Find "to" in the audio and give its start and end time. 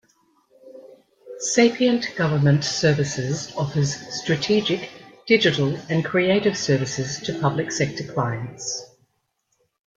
7.19-7.39